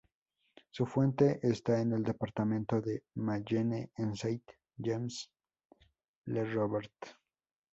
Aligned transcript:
Su 0.71 0.87
fuente 0.87 1.39
está 1.47 1.79
en 1.79 1.93
el 1.93 2.01
departamento 2.01 2.81
de 2.81 3.03
Mayenne, 3.13 3.91
en 3.97 4.15
Sainte-Gemmes-le-Robert. 4.15 6.91